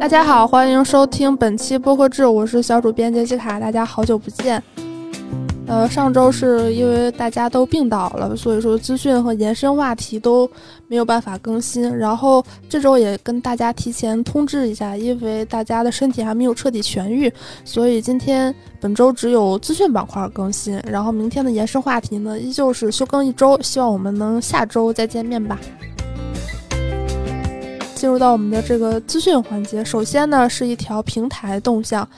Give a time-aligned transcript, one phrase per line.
[0.00, 4.60] 大家好，欢迎收听本期播客志，我是小主编杰西卡，大家好久不见。
[5.66, 10.50] 呃，上周是因为大家都病倒了，所以说资讯和延伸话题都
[10.88, 11.94] 没有办法更新。
[11.98, 17.30] 然后这周也跟大家提前通知一下，因为大家的身体还没有彻底痊愈，
[17.62, 20.80] 所以今天本周只有资讯板块更新。
[20.86, 25.60] 然后明天的延伸话题呢，依旧是休更一周，希望我们能下周再见面吧。
[28.00, 32.08] 进入到我们的这个资讯环节，首先呢是一条平台动向，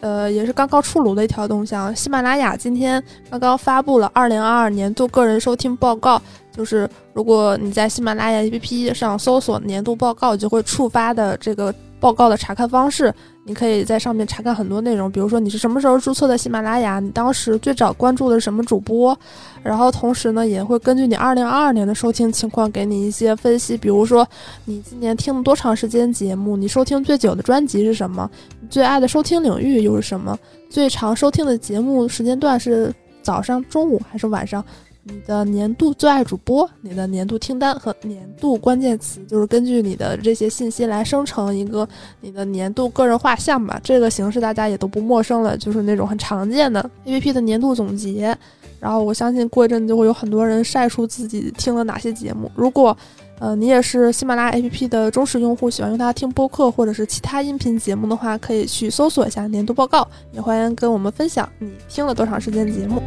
[0.00, 1.96] 呃，也是刚刚出炉的一条动向。
[1.96, 6.20] 喜马拉雅今天刚刚发布了二零二二年度个人收听报告，
[6.54, 13.14] 就是如果你在喜马拉雅 APP 上搜索年度报告，就会触发的这个报告的查看方式。
[13.44, 19.18] 你可以在上面查看很多内容，比如说你是什么时候注册的喜马拉雅，你当时最早关注的是什么主播，
[19.62, 24.28] 然后同时呢也会根据你二零二二年的收听情况给你一些分析，比如说
[24.66, 34.64] 你今年听了多长时间节目，你收听最久的专辑是什么，你最爱的收听领域又是什么，最常收听的节目时间段是早上、中午还是晚上。
[35.02, 41.88] 你的年度最爱主播，你的年度听单和年度关键词，就是根据你的这些信息来生成一个
[42.20, 43.80] 你的年度个人画像吧。
[43.82, 48.36] 这个形式大家也都不陌生了，就是那种很常见的 APP 的年度总结。
[48.78, 52.50] 然后我相信过一阵就会有很多人晒出自己听了哪些节目。
[52.54, 52.96] 如果
[53.38, 63.02] 呃你也是喜马拉雅 APP 的忠实用户，喜欢用它听播客或者是其他音频节目的话，可以去搜索一下年度报告，也欢迎跟我们分享你听了多长时间节目。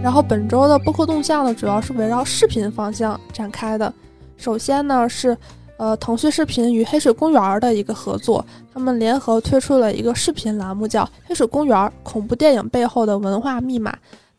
[0.00, 3.92] 然后本周的播客动向呢，主要是围绕视频方向展开的。
[4.36, 5.36] 首先呢是，
[5.76, 13.90] 呃，腾讯视频与黑水公园的一个合作，他们联合推出了一个视频栏目，叫《黑水公园：恐怖电影背后的文化密码》。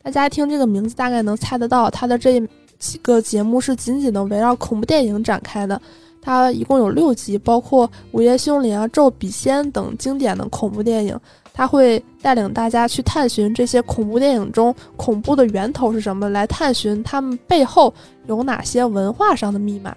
[0.02, 2.42] 大家听这个名字，大概能猜得到，它的这
[2.78, 5.80] 几个节目是紧紧的围绕恐怖电影展开的。
[6.22, 11.18] 它一共有六集，包括《午夜凶铃》啊、《咒笔仙》等经典的恐怖电影。
[11.60, 17.92] 他会带领大家去探寻这些恐怖电影中恐怖的源头是什么，来探寻他们背后
[18.26, 19.94] 有哪些文化上的密码。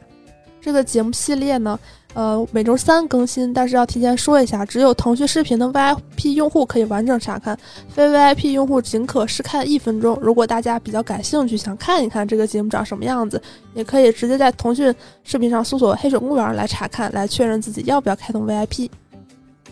[0.60, 1.80] 这个节目系列呢，
[2.16, 7.58] 呃，每周三更新，但是要提前说一下，只有腾讯视频的 VIP 用户可以完整查看，
[7.88, 10.20] 非 VIP 用户仅可试看一分钟。
[10.22, 13.42] 如果大家比较感兴趣，想看一看这个节目长什么样子，
[13.74, 18.90] 也可以直接在腾讯视频上搜索“黑水公园”来查看，来确认自己要不要开通 VIP。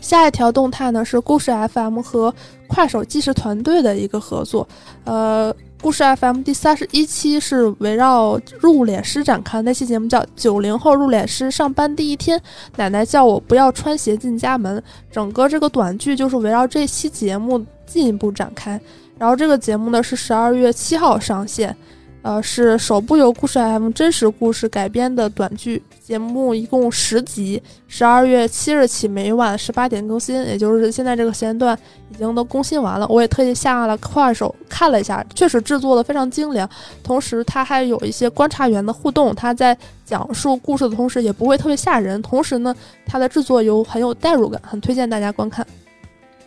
[0.01, 2.33] 下一条动态呢是故事 FM 和
[2.67, 4.67] 快手纪实团队的一个合作，
[5.05, 12.37] 呃，故事 FM 第三十一期是围绕入殓师展开，那期节目叫《九零后入殓师上班第一天》，
[12.77, 18.79] 奶奶叫我不要穿鞋进家门，整个这个短剧就是围绕这期节目进一步展开，
[19.17, 21.75] 然后这个节目呢是十二月七号上线。
[22.23, 31.75] 呃，是首部由故事 FM 真实故事改编的短剧节目，一共十集，十二月七日起每晚十八点更新，也就是现在这个时间段
[32.11, 33.07] 已经都更新完了。
[33.07, 36.69] 我也特意下了快手看了一下，确实制作的非常精良，
[37.01, 45.65] 同时它还有一些观察员的互动，它在讲述故事的同时也不会特别吓人，同时呢，它的制作有很有代入感，很推荐大家观看。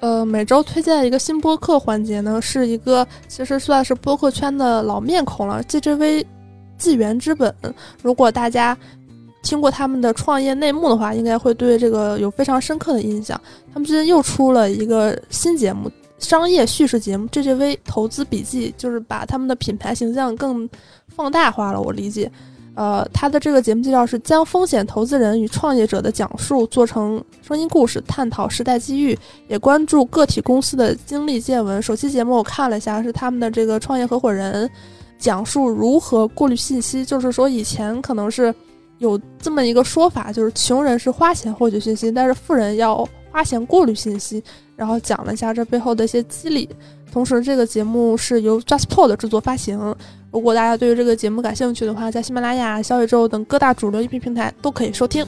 [0.01, 6.25] 呃，每周推荐一个新播客环节呢，是一个其实算是播客圈的老面孔了，GJV
[6.77, 7.55] 纪元之本。
[8.03, 8.77] 如果大家
[9.43, 13.41] 听过他们的创业内幕的话，应该会对这个有非常深刻的印象。
[13.73, 20.69] 他们最近又出了一个新节目，商业叙事节目《GJV 投资笔记》，就是把他们的品牌形象更
[21.09, 21.81] 放大化了。
[21.81, 22.31] 我理解。
[22.77, 31.81] 呃，他的这个节目介绍是将风险投资人与创业者的讲述做成声音故事，探讨时代机遇，也关注个体公司的经历见闻。
[31.81, 34.69] 首期节目我看了一下，是他们的这个创业合伙人
[35.19, 38.53] 讲述如何过滤信息，就是说以前可能是
[38.99, 44.43] 有这么一个说法，就是穷人是花钱获取信息，但是富人要花钱过滤信息，
[44.75, 46.69] 然后讲了一下这背后的一些机理。
[47.13, 49.95] 同时，这个节目是由 JustPod 制作发行。
[50.35, 55.25] 如果大家对于这个节目感兴趣的话，在喜马拉雅、小宇宙等各大主流音频平台都可以收听。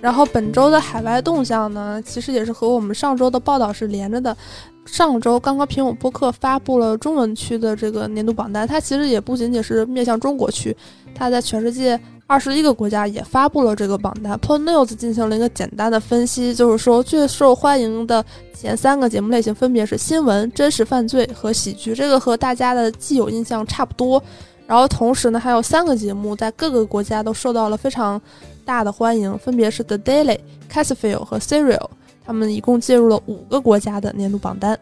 [0.00, 4.36] 然后本周的海外动向呢，其实也是和我们上周的报道是连着的。
[4.84, 10.76] 上周刚刚苹果播客发布了中文区的这个年度榜单，它其实也不仅仅是面向中国区，
[11.14, 12.00] 它在全世界。
[12.30, 18.24] 二十一个国家也发布了这个榜单，Pod News 进行了一个简单的分析，就是说最受欢迎的
[18.54, 24.22] 前三个节目类型分别是新闻、真实犯罪和喜剧，这个和大家的既有印象差不多。
[24.64, 28.22] 然后同时呢，还有三个节目在各个国家都受到了非常
[28.64, 30.38] 大的欢迎，分别是 The Daily、
[30.68, 31.88] c a s f i e l 和 Serial，
[32.24, 34.78] 他们一共进入了五个国家的年度榜单。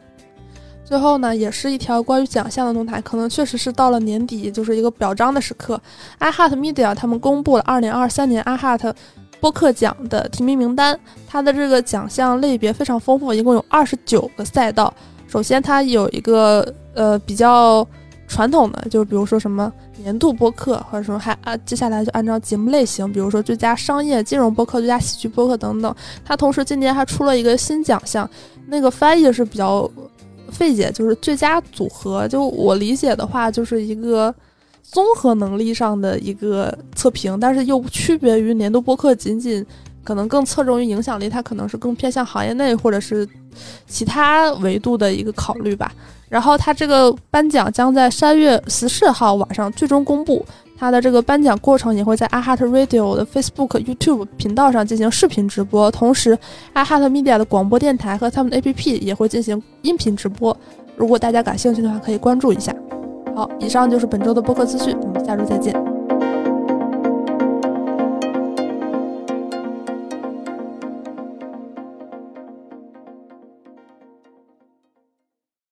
[0.88, 5.78] 最后呢，也是一条关于奖项的动态，可能确实是到了年底，就是一个表彰的时刻。
[6.18, 8.94] iHeart Media 他们公布了2023年 iHeart
[9.38, 10.98] 播客奖的提名名单。
[11.26, 14.90] 它的这个奖项类别非常丰富，一共有二十九个赛道。
[15.26, 17.86] 首先，它有一个呃比较
[18.26, 25.94] 传统的，就比如说什么年度播客，或者说还啊，接下来就按照节目类型，比如说最佳商业金融播客、最佳喜剧播客等等。
[26.24, 28.28] 它同时今年还出了一个新奖项，
[28.68, 29.88] 那个翻译是比较
[30.50, 32.26] 费解，就是最佳组合。
[32.28, 34.34] 就我理解的话，就是一个
[34.82, 39.64] 综合能力上的一个测评，但是又区别于年度播客，仅仅。
[40.04, 43.28] 可能更侧重于影响力，它可能是更偏向行业内或者是
[43.86, 45.92] 其他维度的一个考虑吧。
[46.30, 50.42] 然后它这个颁奖将在三月十四号晚上最终公布，
[50.78, 56.38] 它的这个颁奖过程也会在 iHeart Radio 的 Facebook、YouTube 频道上进行视频直播，同时
[56.74, 60.56] iHeart Media 的广播电台和他们的 APP 也会进行音频直播。
[60.96, 62.72] 如果大家感兴趣的话，可以关注一下。
[63.34, 65.87] 好，以上就是本周的播客资讯，我们下周再见。